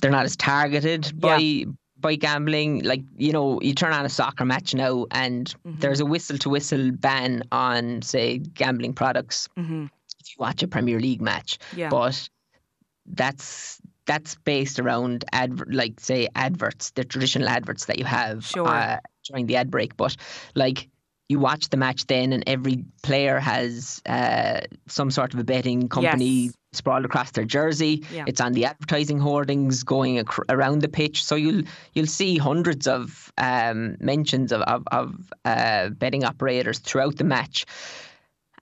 they're 0.00 0.10
not 0.10 0.24
as 0.24 0.36
targeted 0.36 1.18
by 1.18 1.64
by 2.00 2.14
gambling. 2.14 2.84
Like, 2.84 3.02
you 3.16 3.32
know, 3.32 3.60
you 3.60 3.74
turn 3.74 3.92
on 3.92 4.04
a 4.04 4.08
soccer 4.08 4.44
match 4.44 4.72
now, 4.72 5.06
and 5.10 5.52
there's 5.64 5.98
a 5.98 6.06
whistle 6.06 6.38
to 6.38 6.48
whistle 6.48 6.92
ban 6.92 7.42
on, 7.50 8.02
say, 8.02 8.38
gambling 8.38 8.92
products. 8.92 9.48
Mm-hmm. 9.58 9.86
If 10.20 10.28
you 10.30 10.36
watch 10.38 10.62
a 10.62 10.68
Premier 10.68 11.00
League 11.00 11.20
match, 11.20 11.58
Yeah. 11.74 11.88
but 11.88 12.28
that's 13.06 13.80
that's 14.08 14.34
based 14.44 14.80
around 14.80 15.24
adver- 15.32 15.68
like 15.70 16.00
say 16.00 16.28
adverts, 16.34 16.90
the 16.96 17.04
traditional 17.04 17.48
adverts 17.48 17.84
that 17.86 17.98
you 17.98 18.04
have 18.06 18.44
Sure. 18.44 18.66
uh, 18.66 18.98
during 19.28 19.46
the 19.46 19.54
ad 19.56 19.70
break. 19.70 19.96
But 19.96 20.16
like 20.56 20.88
you 21.28 21.38
watch 21.38 21.68
the 21.68 21.76
match 21.76 22.06
then, 22.06 22.32
and 22.32 22.42
every 22.46 22.84
player 23.02 23.38
has 23.38 24.00
uh, 24.06 24.60
some 24.88 25.10
sort 25.10 25.34
of 25.34 25.40
a 25.40 25.44
betting 25.44 25.86
company 25.88 26.24
Yes. 26.46 26.52
sprawled 26.72 27.04
across 27.04 27.30
their 27.32 27.44
jersey. 27.44 28.02
Yeah. 28.10 28.24
It's 28.26 28.40
on 28.40 28.52
the 28.54 28.64
advertising 28.64 29.18
hoardings 29.20 29.82
going 29.84 30.16
ac- 30.18 30.42
around 30.48 30.80
the 30.80 30.88
pitch, 30.88 31.22
so 31.22 31.34
you'll 31.36 31.62
you'll 31.92 32.06
see 32.20 32.38
hundreds 32.38 32.86
of 32.86 33.30
um, 33.36 33.96
mentions 34.00 34.52
of 34.52 34.62
of, 34.62 34.82
of 34.90 35.14
uh, 35.44 35.90
betting 35.90 36.24
operators 36.24 36.78
throughout 36.78 37.16
the 37.16 37.24
match. 37.24 37.66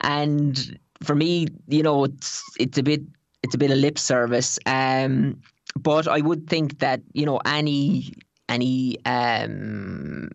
And 0.00 0.78
for 1.02 1.14
me, 1.14 1.46
you 1.68 1.82
know, 1.82 2.04
it's 2.04 2.42
it's 2.58 2.78
a 2.78 2.82
bit 2.82 3.02
it's 3.42 3.54
a 3.54 3.58
bit 3.58 3.70
of 3.70 3.78
lip 3.78 3.98
service. 3.98 4.58
Um, 4.66 5.40
but 5.76 6.08
I 6.08 6.20
would 6.20 6.48
think 6.48 6.78
that 6.78 7.00
you 7.12 7.26
know 7.26 7.40
any 7.44 8.14
any 8.48 8.98
um, 9.04 10.30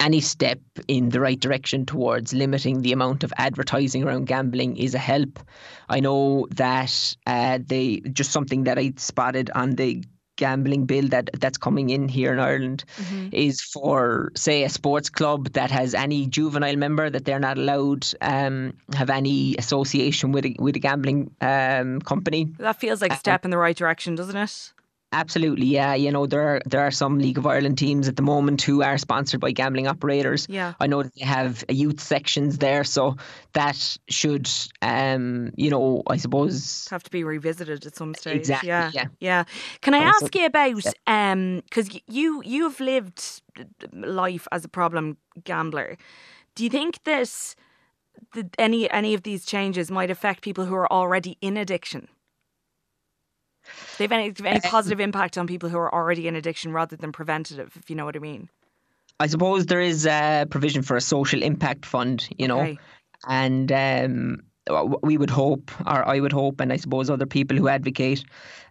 any 0.00 0.20
step 0.20 0.60
in 0.86 1.08
the 1.08 1.20
right 1.20 1.40
direction 1.40 1.84
towards 1.84 2.32
limiting 2.32 2.82
the 2.82 2.92
amount 2.92 3.24
of 3.24 3.32
advertising 3.36 4.04
around 4.04 4.26
gambling 4.26 4.76
is 4.76 4.94
a 4.94 4.98
help. 4.98 5.40
I 5.88 6.00
know 6.00 6.46
that 6.54 7.16
uh, 7.26 7.58
they 7.64 8.00
just 8.12 8.30
something 8.30 8.64
that 8.64 8.78
I 8.78 8.92
spotted 8.96 9.50
on 9.54 9.74
the 9.74 10.04
gambling 10.38 10.86
bill 10.86 11.08
that 11.08 11.28
that's 11.34 11.58
coming 11.58 11.90
in 11.90 12.08
here 12.08 12.32
in 12.32 12.38
Ireland 12.38 12.84
is 13.32 13.60
for 13.60 14.32
say 14.34 14.62
a 14.62 14.68
sports 14.70 15.10
club 15.10 15.52
that 15.52 15.70
has 15.70 15.94
any 15.94 16.26
juvenile 16.26 16.76
member 16.76 17.10
that 17.10 17.26
they're 17.26 17.38
not 17.38 17.58
allowed 17.58 18.06
um, 18.22 18.72
have 18.94 19.10
any 19.10 19.54
association 19.58 20.32
with 20.32 20.46
a, 20.46 20.56
with 20.58 20.76
a 20.76 20.78
gambling 20.78 21.30
um, 21.42 22.00
company. 22.00 22.48
That 22.58 22.76
feels 22.76 23.02
like 23.02 23.12
a 23.12 23.16
step 23.16 23.44
in 23.44 23.50
the 23.50 23.58
right 23.58 23.76
direction, 23.76 24.14
doesn't 24.14 24.36
it? 24.36 24.72
Absolutely, 25.10 25.66
yeah. 25.66 25.94
You 25.94 26.12
know, 26.12 26.26
there 26.26 26.42
are, 26.42 26.62
there 26.66 26.82
are 26.82 26.90
some 26.90 27.18
League 27.18 27.38
of 27.38 27.46
Ireland 27.46 27.78
teams 27.78 28.08
at 28.08 28.16
the 28.16 28.22
moment 28.22 28.60
who 28.60 28.82
are 28.82 28.98
sponsored 28.98 29.40
by 29.40 29.52
gambling 29.52 29.86
operators. 29.86 30.46
Yeah. 30.50 30.74
I 30.80 30.86
know 30.86 31.02
that 31.02 31.14
they 31.14 31.24
have 31.24 31.64
youth 31.70 31.98
sections 31.98 32.58
there, 32.58 32.84
so 32.84 33.16
that 33.54 33.96
should, 34.10 34.50
um, 34.82 35.50
you 35.56 35.70
know, 35.70 36.02
I 36.08 36.18
suppose. 36.18 36.86
have 36.90 37.02
to 37.04 37.10
be 37.10 37.24
revisited 37.24 37.86
at 37.86 37.96
some 37.96 38.14
stage. 38.14 38.36
Exactly, 38.36 38.68
Yeah. 38.68 38.90
yeah. 38.92 39.06
Yeah. 39.18 39.44
Can 39.80 39.94
I 39.94 39.98
ask 39.98 40.34
you 40.34 40.44
about 40.44 40.84
um 41.06 41.62
because 41.64 41.88
you 42.06 42.42
you've 42.44 42.78
lived 42.78 43.40
life 43.92 44.46
as 44.52 44.64
a 44.64 44.68
problem 44.68 45.16
gambler. 45.44 45.96
Do 46.54 46.64
you 46.64 46.70
think 46.70 47.04
this, 47.04 47.56
that 48.34 48.54
any 48.58 48.90
any 48.90 49.14
of 49.14 49.22
these 49.22 49.46
changes 49.46 49.90
might 49.90 50.10
affect 50.10 50.42
people 50.42 50.66
who 50.66 50.74
are 50.74 50.92
already 50.92 51.38
in 51.40 51.56
addiction? 51.56 52.08
They 53.98 54.04
have 54.04 54.12
any, 54.12 54.32
any 54.44 54.60
positive 54.60 55.00
impact 55.00 55.38
on 55.38 55.46
people 55.46 55.68
who 55.68 55.78
are 55.78 55.92
already 55.92 56.28
in 56.28 56.36
addiction 56.36 56.72
rather 56.72 56.96
than 56.96 57.12
preventative, 57.12 57.76
if 57.76 57.90
you 57.90 57.96
know 57.96 58.04
what 58.04 58.16
I 58.16 58.20
mean? 58.20 58.48
I 59.20 59.26
suppose 59.26 59.66
there 59.66 59.80
is 59.80 60.06
a 60.06 60.46
provision 60.48 60.82
for 60.82 60.96
a 60.96 61.00
social 61.00 61.42
impact 61.42 61.84
fund, 61.84 62.28
you 62.38 62.46
know, 62.46 62.60
Okay. 62.60 62.78
and 63.26 63.72
um, 63.72 64.42
we 65.02 65.16
would 65.16 65.30
hope, 65.30 65.72
or 65.86 66.06
I 66.06 66.20
would 66.20 66.32
hope, 66.32 66.60
and 66.60 66.72
I 66.72 66.76
suppose 66.76 67.10
other 67.10 67.26
people 67.26 67.56
who 67.56 67.68
advocate 67.68 68.22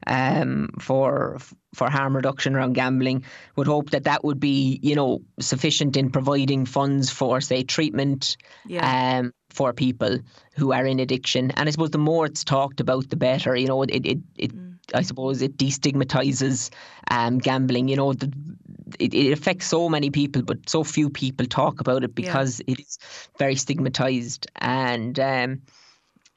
um, 0.06 0.70
for 0.80 1.38
for 1.74 1.90
harm 1.90 2.16
reduction 2.16 2.56
around 2.56 2.74
gambling 2.74 3.24
would 3.56 3.68
hope 3.68 3.90
that 3.90 4.06
that 4.06 4.24
would 4.24 4.40
be, 4.40 4.80
you 4.82 4.96
know, 4.96 5.20
sufficient 5.40 5.98
in 5.98 6.12
providing 6.12 6.66
funds 6.66 7.10
for, 7.12 7.42
say, 7.42 7.64
treatment 7.64 8.38
Yeah. 8.68 9.20
um, 9.20 9.34
for 9.50 9.74
people 9.74 10.20
who 10.56 10.72
are 10.72 10.86
in 10.86 11.00
addiction. 11.00 11.52
And 11.52 11.68
I 11.68 11.72
suppose 11.72 11.90
the 11.92 11.98
more 11.98 12.26
it's 12.26 12.44
talked 12.44 12.80
about, 12.80 13.10
the 13.10 13.18
better. 13.18 13.56
You 13.56 13.68
know, 13.68 13.82
it 13.84 14.06
it, 14.06 14.20
it 14.38 14.52
I 14.94 15.02
suppose 15.02 15.42
it 15.42 15.58
destigmatizes 15.58 16.70
um, 17.12 17.38
gambling. 17.40 17.88
You 17.88 17.96
know, 17.98 18.14
the, 18.14 18.32
it, 19.00 19.14
it 19.14 19.32
affects 19.32 19.68
so 19.68 19.90
many 19.90 20.10
people, 20.10 20.42
but 20.42 20.70
so 20.70 20.84
few 20.84 21.10
people 21.10 21.46
talk 21.46 21.80
about 21.80 22.04
it 22.04 22.16
because 22.16 22.62
it 22.68 22.80
is 22.80 22.98
very 23.38 23.56
stigmatized. 23.56 24.48
And 24.56 25.20
um, 25.20 25.62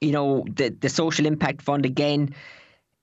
you 0.00 0.12
know, 0.12 0.44
the 0.54 0.70
the 0.70 0.88
social 0.88 1.26
impact 1.26 1.62
fund 1.62 1.84
again. 1.86 2.34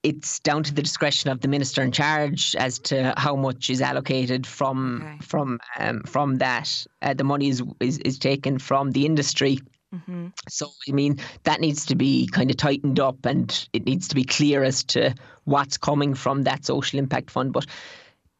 It's 0.04 0.40
down 0.40 0.64
to 0.64 0.74
the 0.74 0.82
discretion 0.84 1.32
of 1.32 1.42
the 1.42 1.48
minister 1.48 1.82
in 1.82 1.92
charge 1.92 2.56
as 2.56 2.80
to 2.80 3.14
how 3.18 3.36
much 3.36 3.70
is 3.70 3.82
allocated 3.82 4.46
from 4.46 5.02
Okay. 5.02 5.18
from 5.22 5.60
um, 5.80 6.04
from 6.04 6.36
that. 6.36 6.86
Uh, 7.02 7.14
the 7.14 7.24
money 7.24 7.50
is, 7.50 7.64
is 7.80 7.98
is 8.00 8.20
taken 8.20 8.60
from 8.60 8.92
the 8.92 9.06
industry. 9.06 9.60
Mm-hmm. 9.96 10.28
So 10.50 10.70
I 10.90 10.92
mean 10.92 11.20
that 11.44 11.62
needs 11.62 11.86
to 11.86 11.96
be 11.96 12.28
kind 12.28 12.50
of 12.52 12.58
tightened 12.58 13.00
up, 13.00 13.26
and 13.26 13.68
it 13.74 13.86
needs 13.86 14.08
to 14.10 14.16
be 14.16 14.24
clear 14.24 14.64
as 14.64 14.84
to 14.86 15.14
what's 15.46 15.78
coming 15.78 16.14
from 16.14 16.44
that 16.44 16.66
social 16.66 17.00
impact 17.00 17.32
fund. 17.32 17.54
But 17.54 17.66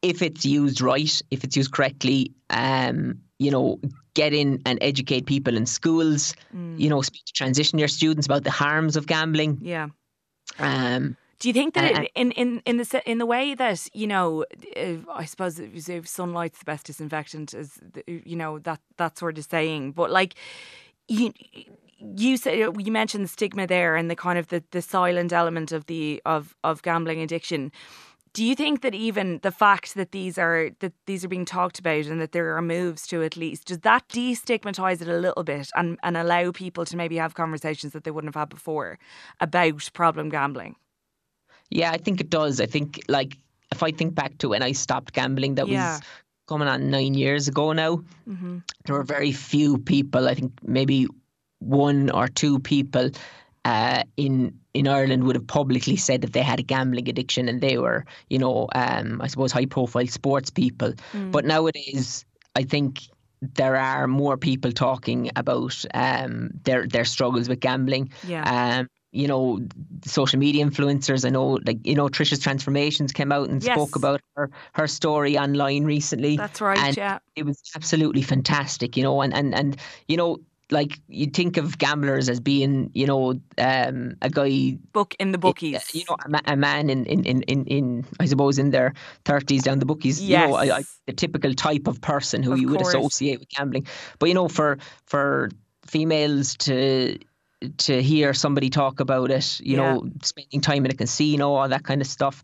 if 0.02 0.22
it's 0.22 0.46
used 0.46 0.82
right, 0.82 1.22
if 1.32 1.44
it's 1.44 1.56
used 1.56 1.72
correctly, 1.72 2.34
um, 2.50 3.22
you 3.40 3.52
know, 3.52 3.80
get 4.14 4.34
in 4.34 4.62
and 4.66 4.78
educate 4.82 5.26
people 5.26 5.56
in 5.56 5.66
schools. 5.66 6.36
You 6.54 6.90
know, 6.90 7.02
speak 7.02 7.26
to 7.26 7.34
transition 7.34 7.80
your 7.80 7.88
students 7.88 8.28
about 8.28 8.44
the 8.44 8.52
harms 8.52 8.96
of 8.96 9.06
gambling. 9.08 9.60
Yeah. 9.62 9.88
Um, 10.60 11.16
Do 11.40 11.48
you 11.48 11.54
think 11.54 11.76
that 11.76 11.92
Uh, 11.94 12.02
it, 12.02 12.12
in 12.16 12.32
in 12.32 12.62
in 12.66 12.78
the 12.78 13.02
in 13.06 13.20
the 13.20 13.26
way 13.26 13.56
that 13.56 13.88
you 13.94 14.08
know, 14.08 14.44
uh, 14.76 14.98
I 15.14 15.26
suppose 15.26 15.62
sunlight's 16.04 16.60
the 16.60 16.66
best 16.66 16.88
disinfectant, 16.88 17.54
is 17.54 17.80
the, 17.94 18.04
you 18.08 18.36
know 18.36 18.60
that 18.60 18.80
that 18.98 19.18
sort 19.18 19.38
of 19.38 19.46
saying. 19.46 19.94
But 19.94 20.10
like 20.10 20.34
you, 21.08 21.34
you 22.00 22.38
said 22.38 22.58
you 22.58 22.92
mentioned 22.92 23.24
the 23.24 23.30
stigma 23.30 23.68
there 23.68 23.96
and 23.96 24.10
the 24.10 24.16
kind 24.16 24.38
of 24.38 24.48
the, 24.48 24.64
the 24.72 24.82
silent 24.82 25.34
element 25.34 25.72
of 25.72 25.86
the 25.88 26.22
of 26.26 26.56
of 26.64 26.82
gambling 26.82 27.22
addiction. 27.22 27.72
Do 28.34 28.46
you 28.46 28.56
think 28.56 28.82
that 28.82 28.94
even 28.94 29.40
the 29.42 29.52
fact 29.52 29.96
that 29.96 30.12
these 30.12 30.38
are 30.38 30.70
that 30.80 30.94
these 31.08 31.26
are 31.26 31.28
being 31.28 31.46
talked 31.46 31.80
about 31.80 32.06
and 32.06 32.22
that 32.22 32.34
there 32.34 32.56
are 32.56 32.62
moves 32.62 33.08
to 33.08 33.24
at 33.24 33.36
least 33.36 33.66
does 33.66 33.80
that 33.80 34.08
destigmatize 34.10 35.02
it 35.02 35.08
a 35.08 35.18
little 35.18 35.44
bit 35.44 35.70
and 35.76 35.98
and 36.04 36.16
allow 36.18 36.52
people 36.52 36.86
to 36.86 36.98
maybe 36.98 37.18
have 37.18 37.34
conversations 37.34 37.94
that 37.94 38.04
they 38.04 38.12
wouldn't 38.12 38.34
have 38.34 38.40
had 38.40 38.50
before 38.50 39.00
about 39.40 39.90
problem 39.94 40.30
gambling? 40.30 40.76
yeah, 41.70 41.92
I 41.92 41.98
think 41.98 42.22
it 42.22 42.30
does. 42.30 42.62
I 42.62 42.66
think 42.66 43.02
like 43.08 43.38
if 43.72 43.84
I 43.84 43.92
think 43.92 44.16
back 44.16 44.38
to 44.40 44.50
when 44.50 44.64
I 44.64 44.72
stopped 44.72 45.14
gambling, 45.14 45.56
that 45.56 45.68
Yeah. 45.68 45.96
was 45.96 46.02
coming 46.48 46.68
on 46.68 46.90
nine 46.90 47.14
years 47.14 47.48
ago 47.48 47.74
now. 47.74 48.04
There 48.86 48.96
were 48.96 49.04
very 49.04 49.32
few 49.32 49.78
people. 49.78 50.28
I 50.28 50.34
think 50.34 50.54
maybe 50.64 51.08
one 51.60 52.10
or 52.10 52.28
two 52.28 52.60
people 52.60 53.10
uh, 53.66 54.04
in 54.16 54.60
in 54.74 54.88
Ireland 54.88 55.24
would 55.24 55.36
have 55.36 55.48
publicly 55.48 55.98
said 55.98 56.22
that 56.22 56.34
they 56.34 56.44
had 56.44 56.60
a 56.60 56.64
gambling 56.64 57.10
addiction 57.10 57.50
and 57.50 57.62
they 57.62 57.78
were, 57.78 58.06
you 58.30 58.38
know, 58.40 58.68
um, 58.76 59.22
I 59.22 59.28
suppose 59.28 59.52
high 59.52 59.66
profile 59.66 60.08
sports 60.08 60.50
people. 60.52 60.94
But 61.32 61.46
nowadays, 61.46 62.26
I 62.56 62.64
think 62.64 63.02
there 63.42 63.76
are 63.76 64.08
more 64.08 64.38
people 64.38 64.72
talking 64.72 65.32
about 65.36 65.86
um, 65.94 66.50
their 66.64 66.88
their 66.88 67.06
struggles 67.06 67.50
with 67.50 67.60
gambling. 67.60 68.12
Yeah. 68.28 68.80
Um, 68.80 68.88
you 69.18 69.28
know, 69.28 69.60
social 70.06 70.40
media 70.40 70.66
influencers. 70.66 71.26
I 71.26 71.30
know, 71.30 71.60
like 71.66 71.80
you 71.86 71.96
know, 71.96 72.08
Trisha's 72.08 72.40
transformations 72.40 73.12
came 73.12 73.32
out 73.32 73.50
and 73.50 73.64
Yes. 73.64 73.74
spoke 73.76 73.96
about 73.96 74.22
her 74.36 74.50
her 74.74 74.88
story 74.88 75.38
online 75.38 75.84
recently. 75.86 76.38
That's 76.38 76.62
right, 76.62 76.78
And 76.80 76.96
yeah. 76.98 77.20
it 77.36 77.46
was 77.46 77.62
absolutely 77.76 78.22
fantastic. 78.22 78.96
You 78.96 79.04
know, 79.04 79.22
and 79.22 79.34
and 79.34 79.56
and 79.56 79.76
you 80.08 80.18
know, 80.18 80.38
like 80.70 81.00
you 81.08 81.28
think 81.28 81.58
of 81.58 81.78
gamblers 81.78 82.30
as 82.30 82.40
being, 82.40 82.92
you 82.94 83.08
know, 83.08 83.40
um, 83.58 84.16
a 84.22 84.30
guy 84.30 84.78
Book 84.92 85.16
in 85.18 85.32
the 85.32 85.38
bookies. 85.38 85.96
you 85.96 86.04
know, 86.10 86.18
a, 86.26 86.52
a 86.54 86.56
man 86.58 86.90
in, 86.90 87.06
in, 87.06 87.24
in, 87.24 87.42
in, 87.44 87.64
in, 87.66 88.06
I 88.20 88.26
suppose, 88.26 88.60
in 88.60 88.72
their 88.72 88.94
30s 89.24 89.64
down 89.64 89.80
the 89.80 89.86
bookies, 89.86 90.20
you 90.22 90.36
know, 90.38 90.56
I, 90.56 90.80
I, 90.80 90.84
the 91.06 91.14
typical 91.14 91.54
type 91.54 91.88
of 91.88 92.02
person 92.02 92.44
who 92.44 92.52
Of 92.52 92.60
you 92.60 92.68
would 92.68 92.82
course. 92.82 92.94
associate 92.94 93.40
with 93.40 93.48
gambling. 93.50 93.88
But, 94.20 94.28
you 94.28 94.36
know, 94.36 94.50
for 94.50 94.78
for 95.06 95.50
females 95.86 96.56
to 96.58 97.18
to 97.78 98.02
hear 98.02 98.34
somebody 98.34 98.70
talk 98.70 99.00
about 99.00 99.32
it, 99.32 99.60
you 99.60 99.76
Yeah. 99.76 99.78
know, 99.78 100.10
spending 100.24 100.62
time 100.62 100.86
in 100.86 100.92
a 100.92 100.96
casino, 100.96 101.52
all 101.54 101.70
that 101.70 101.84
kind 101.84 102.02
of 102.02 102.08
stuff, 102.08 102.44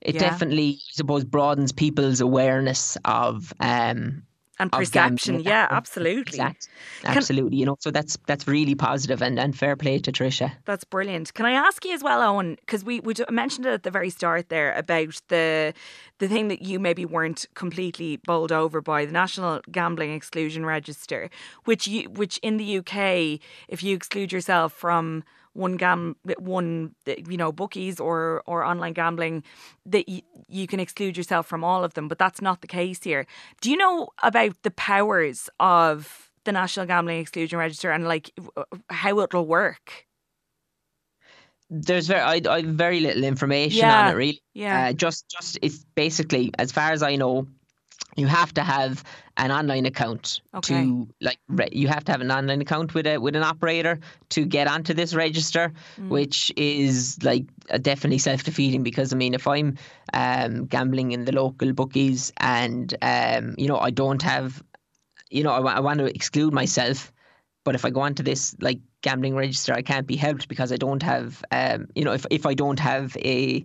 it 0.00 0.16
Yeah. 0.16 0.18
definitely, 0.18 0.74
I 0.74 0.92
suppose, 0.92 1.24
broadens 1.24 1.72
people's 1.72 2.20
awareness 2.20 2.96
of 3.04 3.52
um, 3.60 4.22
and 4.58 4.70
perception. 4.70 5.40
Yeah, 5.40 5.66
absolutely. 5.70 6.38
Exact, 6.38 6.68
absolutely. 7.04 7.56
you 7.56 7.66
know, 7.66 7.76
so 7.80 7.90
that's 7.90 8.18
that's 8.26 8.46
really 8.46 8.74
positive 8.74 9.22
and, 9.22 9.38
and 9.38 9.56
fair 9.56 9.76
play 9.76 9.98
to 9.98 10.12
Trisha. 10.12 10.52
That's 10.64 10.84
brilliant. 10.84 11.34
Can 11.34 11.46
I 11.46 11.52
ask 11.52 11.84
you 11.84 11.92
as 11.92 12.02
well, 12.02 12.20
Owen? 12.20 12.56
Because 12.60 12.84
we, 12.84 13.00
we 13.00 13.14
mentioned 13.30 13.66
it 13.66 13.72
at 13.72 13.82
the 13.82 13.90
very 13.90 14.10
start 14.10 14.48
there 14.48 14.74
about 14.74 15.20
the 15.28 15.72
the 16.18 16.28
thing 16.28 16.48
that 16.48 16.62
you 16.62 16.78
maybe 16.78 17.04
weren't 17.04 17.46
completely 17.54 18.18
bowled 18.18 18.52
over 18.52 18.80
by 18.80 19.04
the 19.04 19.12
National 19.12 19.60
Gambling 19.70 20.12
Exclusion 20.12 20.66
Register, 20.66 21.30
which 21.64 21.86
you 21.86 22.08
which 22.10 22.38
in 22.38 22.56
the 22.58 22.78
UK, 22.78 23.40
if 23.68 23.82
you 23.82 23.96
exclude 23.96 24.32
yourself 24.32 24.72
from 24.72 25.24
one 25.54 25.76
gam 25.76 26.16
one 26.38 26.94
you 27.28 27.36
know 27.36 27.52
bookies 27.52 28.00
or 28.00 28.42
or 28.46 28.64
online 28.64 28.92
gambling 28.92 29.42
that 29.86 30.08
you, 30.08 30.22
you 30.48 30.66
can 30.66 30.80
exclude 30.80 31.16
yourself 31.16 31.46
from 31.46 31.62
all 31.64 31.84
of 31.84 31.94
them 31.94 32.08
but 32.08 32.18
that's 32.18 32.40
not 32.40 32.60
the 32.60 32.66
case 32.66 33.02
here 33.02 33.26
do 33.60 33.70
you 33.70 33.76
know 33.76 34.08
about 34.22 34.54
the 34.62 34.70
powers 34.70 35.48
of 35.60 36.30
the 36.44 36.52
national 36.52 36.86
gambling 36.86 37.20
exclusion 37.20 37.58
register 37.58 37.90
and 37.90 38.06
like 38.08 38.30
how 38.90 39.18
it'll 39.20 39.46
work 39.46 40.06
There's 41.70 42.06
very 42.06 42.20
I, 42.20 42.52
I 42.54 42.62
very 42.62 43.00
little 43.00 43.24
information 43.24 43.88
Yeah, 43.88 43.98
on 43.98 44.06
it 44.08 44.12
really. 44.12 44.42
yeah. 44.54 44.88
Uh, 44.88 44.92
just 44.92 45.28
just 45.28 45.58
it's 45.62 45.84
basically 45.94 46.52
as 46.58 46.70
far 46.72 46.92
as 46.92 47.02
I 47.02 47.16
know, 47.16 47.46
you 48.16 48.26
have 48.26 48.52
to 48.54 48.62
have 48.62 49.02
an 49.38 49.50
online 49.50 49.86
account 49.86 50.40
Okay. 50.54 50.74
to 50.84 51.08
like 51.20 51.38
re- 51.48 51.68
you 51.72 51.88
have 51.88 52.04
to 52.04 52.12
have 52.12 52.20
an 52.20 52.30
online 52.30 52.60
account 52.60 52.94
with 52.94 53.06
a 53.06 53.18
with 53.18 53.34
an 53.34 53.42
operator 53.42 53.98
to 54.30 54.44
get 54.44 54.66
onto 54.66 54.92
this 54.94 55.14
register 55.14 55.72
Mm. 55.98 56.08
which 56.10 56.52
is 56.56 57.18
like 57.22 57.44
uh, 57.70 57.78
definitely 57.78 58.18
self-defeating 58.18 58.82
because 58.82 59.12
i 59.12 59.16
mean 59.16 59.34
if 59.34 59.46
i'm 59.46 59.76
um 60.12 60.66
gambling 60.66 61.12
in 61.12 61.24
the 61.24 61.32
local 61.32 61.72
bookies 61.72 62.32
and 62.38 62.94
um 63.02 63.54
you 63.56 63.66
know 63.68 63.78
i 63.78 63.90
don't 63.90 64.22
have 64.22 64.62
you 65.30 65.42
know 65.42 65.52
i, 65.52 65.80
want 65.80 65.98
to 65.98 66.04
exclude 66.06 66.52
myself 66.52 67.12
but 67.64 67.74
if 67.74 67.84
i 67.84 67.90
go 67.90 68.00
onto 68.00 68.22
this 68.22 68.54
like 68.60 68.78
gambling 69.02 69.34
register 69.34 69.72
i 69.72 69.82
can't 69.82 70.06
be 70.06 70.16
helped 70.16 70.48
because 70.48 70.70
i 70.72 70.76
don't 70.76 71.02
have 71.02 71.42
um 71.52 71.86
you 71.94 72.04
know 72.04 72.12
if, 72.12 72.26
if 72.30 72.44
i 72.46 72.54
don't 72.54 72.78
have 72.78 73.16
a 73.18 73.64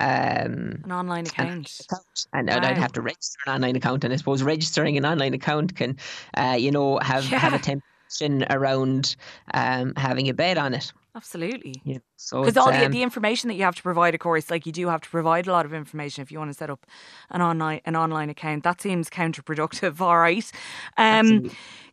um 0.00 0.84
An 0.84 0.92
online 0.92 1.26
account. 1.26 1.80
account 1.80 2.26
and, 2.32 2.50
and 2.50 2.64
I'd 2.64 2.76
Wow. 2.76 2.82
have 2.82 2.92
to 2.92 3.00
register 3.00 3.38
an 3.46 3.54
online 3.54 3.76
account 3.76 4.04
and 4.04 4.12
I 4.12 4.16
suppose 4.16 4.42
registering 4.42 4.96
an 4.96 5.04
online 5.04 5.34
account 5.34 5.76
can 5.76 5.96
uh, 6.36 6.56
you 6.58 6.70
know 6.70 6.98
have 7.02 7.24
have 7.34 7.54
a 7.54 7.58
temptation 7.58 8.44
around 8.50 9.16
um, 9.52 9.92
having 9.96 10.28
a 10.28 10.34
bet 10.34 10.58
on 10.58 10.74
it 10.74 10.92
Absolutely. 11.14 11.80
know, 11.84 12.00
so 12.16 12.42
Because 12.42 12.56
all 12.56 12.72
the, 12.72 12.86
um, 12.86 12.92
the 12.92 13.02
information 13.02 13.48
that 13.48 13.54
you 13.54 13.62
have 13.62 13.76
to 13.76 13.82
provide, 13.82 14.14
of 14.14 14.20
course, 14.20 14.50
like 14.50 14.66
you 14.66 14.72
do 14.72 14.88
have 14.88 15.00
to 15.02 15.08
provide 15.08 15.46
a 15.46 15.52
lot 15.52 15.64
of 15.64 15.72
information 15.72 16.22
if 16.22 16.32
you 16.32 16.38
want 16.38 16.50
to 16.50 16.54
set 16.56 16.70
up 16.70 16.86
an 17.30 17.40
online 17.40 17.80
an 17.84 17.96
online 17.96 18.30
account. 18.30 18.64
That 18.64 18.80
seems 18.80 19.08
counterproductive. 19.08 20.00
All 20.02 20.18
right. 20.18 20.50
Um, 20.96 21.42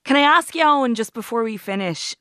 can 0.03 0.17
I 0.17 0.21
ask 0.21 0.55
you, 0.55 0.63
Owen, 0.63 0.95
just 0.95 1.13
before 1.13 1.43
we 1.43 1.57
finish? 1.57 2.15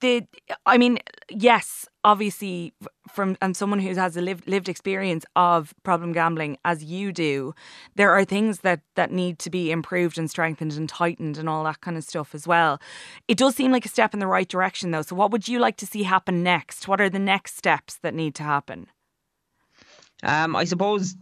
The, 0.00 0.26
I 0.64 0.78
mean, 0.78 0.98
yes, 1.28 1.86
obviously, 2.04 2.72
from 3.08 3.36
and 3.40 3.56
someone 3.56 3.78
who 3.78 3.94
has 3.94 4.16
a 4.16 4.20
lived 4.20 4.46
lived 4.48 4.68
experience 4.68 5.24
of 5.34 5.74
problem 5.82 6.12
gambling, 6.12 6.58
as 6.64 6.84
you 6.84 7.12
do, 7.12 7.54
there 7.94 8.10
are 8.10 8.24
things 8.24 8.60
that 8.60 8.80
that 8.94 9.10
need 9.10 9.38
to 9.40 9.50
be 9.50 9.70
improved 9.70 10.18
and 10.18 10.30
strengthened 10.30 10.72
and 10.72 10.88
tightened 10.88 11.38
and 11.38 11.48
all 11.48 11.64
that 11.64 11.80
kind 11.80 11.96
of 11.96 12.04
stuff 12.04 12.34
as 12.34 12.46
well. 12.46 12.80
It 13.28 13.38
does 13.38 13.56
seem 13.56 13.72
like 13.72 13.86
a 13.86 13.88
step 13.88 14.14
in 14.14 14.20
the 14.20 14.26
right 14.26 14.48
direction, 14.48 14.90
though. 14.90 15.02
So, 15.02 15.16
what 15.16 15.30
would 15.30 15.48
you 15.48 15.58
like 15.58 15.76
to 15.78 15.86
see 15.86 16.02
happen 16.02 16.42
next? 16.42 16.88
What 16.88 17.00
are 17.00 17.10
the 17.10 17.18
next 17.18 17.56
steps 17.56 17.96
that 18.02 18.14
need 18.14 18.34
to 18.36 18.42
happen? 18.42 18.88
um, 20.22 20.56
I 20.56 20.64
suppose 20.64 21.16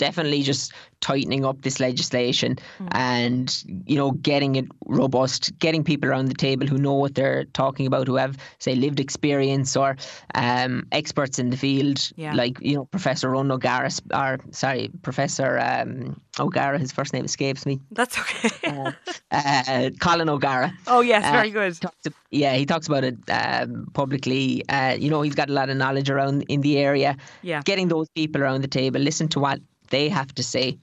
definitely 0.00 0.42
just 0.42 0.72
tightening 1.00 1.44
up 1.50 1.60
this 1.62 1.78
legislation 1.80 2.56
Hmm. 2.78 2.88
and 2.92 3.46
you 3.92 3.96
know 4.00 4.10
getting 4.30 4.52
it 4.60 4.66
robust 5.00 5.52
getting 5.64 5.82
people 5.90 6.08
around 6.10 6.26
the 6.32 6.40
table 6.48 6.66
who 6.66 6.78
know 6.86 6.94
what 7.02 7.14
they're 7.14 7.44
talking 7.62 7.86
about 7.90 8.06
who 8.08 8.16
have 8.16 8.34
say 8.58 8.74
lived 8.74 9.00
experience 9.06 9.76
or 9.82 9.90
um, 10.34 10.74
experts 11.00 11.38
in 11.38 11.50
the 11.50 11.56
field 11.56 11.98
Yeah. 12.16 12.34
like 12.42 12.56
you 12.70 12.74
know 12.76 12.84
professor 12.96 13.28
ron 13.30 13.48
sp- 13.92 14.12
or 14.24 14.38
sorry 14.62 14.90
professor 15.02 15.50
um, 15.70 16.20
o'gara 16.40 16.78
his 16.78 16.92
first 16.92 17.12
name 17.12 17.24
escapes 17.24 17.64
me 17.66 17.78
That's 17.92 18.16
okay. 18.18 18.50
uh, 19.30 19.90
colin 20.00 20.28
o'gara 20.28 20.72
oh 20.86 21.00
yes, 21.00 21.24
uh, 21.24 21.32
very 21.32 21.50
good. 21.50 21.78
ab- 21.84 22.14
yeah, 22.30 22.54
he 22.54 22.64
talks 22.66 22.86
about 22.86 23.04
it 23.04 23.16
um, 23.30 23.86
publicly. 23.92 24.62
Uh, 24.68 24.96
you 24.98 25.10
know, 25.10 25.22
he's 25.22 25.34
got 25.34 25.50
a 25.50 25.52
lot 25.52 25.68
of 25.68 25.76
knowledge 25.76 26.08
around 26.08 26.42
in 26.48 26.60
the 26.60 26.78
area. 26.78 27.16
Yeah. 27.42 27.60
Getting 27.64 27.88
those 27.88 28.08
people 28.14 28.40
around 28.42 28.62
the 28.62 28.68
table, 28.68 29.00
listen 29.00 29.26
to 29.28 29.40
what 29.40 29.58
they 29.90 30.08
have 30.08 30.32
to 30.36 30.42
say, 30.42 30.78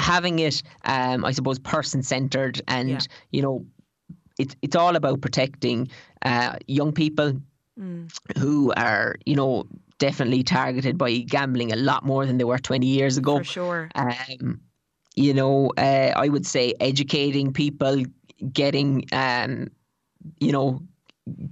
having 0.00 0.38
it, 0.38 0.62
um, 0.84 1.24
I 1.26 1.32
suppose, 1.32 1.58
person 1.58 2.02
centered, 2.02 2.62
and 2.68 2.88
Yeah. 2.90 3.00
you 3.32 3.42
know, 3.42 3.66
it's 4.38 4.56
it's 4.62 4.76
all 4.76 4.96
about 4.96 5.20
protecting 5.20 5.88
uh, 6.24 6.56
young 6.66 6.92
people 6.92 7.34
Mm. 7.78 8.10
who 8.38 8.72
are, 8.76 9.14
you 9.24 9.36
know, 9.36 9.64
definitely 9.98 10.42
targeted 10.42 10.98
by 10.98 11.18
gambling 11.18 11.70
a 11.72 11.76
lot 11.76 12.04
more 12.04 12.26
than 12.26 12.36
they 12.38 12.44
were 12.44 12.58
twenty 12.58 12.88
years 12.88 13.16
ago. 13.18 13.38
For 13.38 13.44
sure. 13.44 13.88
Um, 13.94 14.60
you 15.18 15.34
know, 15.34 15.72
uh, 15.76 16.12
I 16.14 16.28
would 16.28 16.46
say 16.46 16.74
educating 16.80 17.52
people, 17.52 18.04
getting, 18.52 19.04
um, 19.12 19.68
you 20.38 20.52
know, 20.52 20.80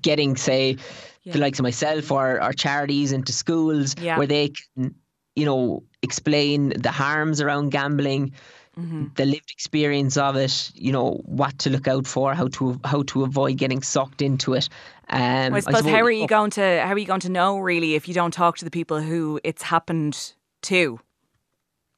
getting 0.00 0.36
say 0.36 0.76
Yeah. 1.24 1.32
the 1.32 1.38
likes 1.40 1.58
of 1.58 1.64
myself 1.64 2.12
or, 2.12 2.42
or 2.42 2.52
charities 2.52 3.10
into 3.12 3.32
schools 3.32 3.96
Yeah. 4.00 4.18
where 4.18 4.28
they 4.28 4.50
can, 4.50 4.94
you 5.34 5.44
know, 5.44 5.82
explain 6.02 6.68
the 6.70 6.92
harms 6.92 7.40
around 7.40 7.70
gambling, 7.70 8.32
Mm-hmm. 8.78 9.06
the 9.16 9.24
lived 9.24 9.50
experience 9.50 10.18
of 10.18 10.36
it, 10.36 10.70
you 10.74 10.92
know, 10.92 11.22
what 11.24 11.58
to 11.60 11.70
look 11.70 11.88
out 11.88 12.06
for, 12.06 12.34
how 12.34 12.48
to 12.48 12.78
how 12.84 13.02
to 13.04 13.24
avoid 13.24 13.56
getting 13.56 13.82
sucked 13.82 14.20
into 14.20 14.52
it. 14.52 14.68
Um, 15.08 15.54
I 15.54 15.60
suppose 15.60 15.86
how 15.86 16.02
are 16.02 16.10
you 16.10 16.26
going 16.26 16.50
to 16.50 16.82
how 16.84 16.92
are 16.92 16.98
you 16.98 17.06
going 17.06 17.20
to 17.20 17.30
know 17.30 17.58
really 17.58 17.94
if 17.94 18.06
you 18.06 18.12
don't 18.14 18.34
talk 18.34 18.58
to 18.58 18.64
the 18.66 18.70
people 18.70 19.00
who 19.00 19.40
it's 19.42 19.62
happened 19.62 20.34
to? 20.62 21.00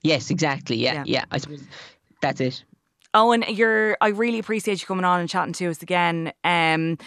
Yes, 0.02 0.30
exactly. 0.30 0.76
Yeah, 0.76 0.94
Yeah. 0.94 1.02
yeah. 1.06 1.24
I 1.30 1.38
suppose 1.38 1.62
that's 2.22 2.40
it. 2.40 2.64
Owen, 3.14 3.42
you're 3.48 3.96
I 4.00 4.08
really 4.08 4.38
appreciate 4.38 4.80
you 4.82 4.86
coming 4.86 5.04
on 5.04 5.18
and 5.20 5.28
chatting 5.28 5.54
to 5.54 5.66
us 5.70 5.82
again. 5.82 6.32
Um 6.44 6.98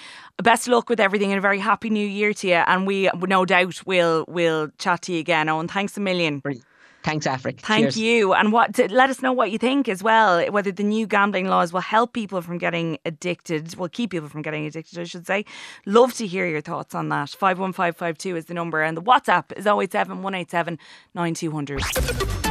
best 0.42 0.68
of 0.68 0.74
luck 0.74 0.90
with 0.90 1.00
everything 1.00 1.32
and 1.32 1.38
a 1.38 1.42
very 1.42 1.60
happy 1.60 1.90
new 1.92 2.06
year 2.06 2.34
to 2.34 2.48
you 2.48 2.56
and 2.56 2.88
we 2.88 3.10
no 3.28 3.46
doubt 3.46 3.86
will 3.86 4.26
will 4.28 4.70
chat 4.80 5.04
to 5.04 5.14
you 5.14 5.20
again. 5.20 5.48
Owen, 5.48 5.68
thanks 5.68 5.96
a 5.98 6.02
million. 6.02 6.40
Brilliant. 6.40 6.66
Thanks, 7.04 7.26
Afric. 7.26 7.62
Thank 7.62 7.84
Cheers. 7.86 7.98
you. 7.98 8.34
And 8.34 8.52
what 8.52 8.76
to, 8.76 8.88
let 8.94 9.10
us 9.10 9.24
know 9.24 9.34
what 9.34 9.50
you 9.50 9.58
think 9.58 9.90
as 9.90 10.04
well. 10.04 10.46
Whether 10.52 10.72
the 10.72 10.84
new 10.84 11.08
gambling 11.08 11.48
laws 11.48 11.74
will 11.74 11.82
help 11.82 12.14
people 12.14 12.44
from 12.44 12.60
getting 12.60 13.00
addicted, 13.06 13.76
will 13.76 13.90
keep 13.90 14.12
people 14.12 14.30
from 14.30 14.44
getting 14.44 14.68
addicted, 14.68 15.00
I 15.00 15.06
should 15.06 15.26
say. 15.26 15.46
Love 15.88 16.14
to 16.16 16.28
hear 16.28 16.46
your 16.46 16.62
thoughts 16.62 16.94
on 16.94 17.10
that. 17.10 17.30
51552 17.32 18.36
is 18.36 18.46
the 18.46 18.54
number, 18.54 18.84
and 18.84 18.96
the 18.96 19.02
WhatsApp 19.02 19.46
is 19.58 19.66
087 19.66 20.22
187 20.22 20.78
9200. 21.16 22.51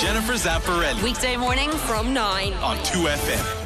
Jennifer 0.00 0.32
Zamparelli 0.34 1.02
Weekday 1.02 1.36
morning 1.36 1.70
from 1.70 2.12
9. 2.12 2.52
on 2.54 2.76
2FM. 2.78 3.63